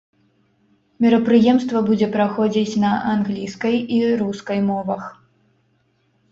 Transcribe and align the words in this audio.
Мерапрыемства 1.05 1.83
будзе 1.91 2.07
праходзіць 2.17 2.79
на 2.85 2.91
англійскай 3.13 3.79
і 4.01 4.03
рускай 4.25 4.59
мовах. 4.73 5.03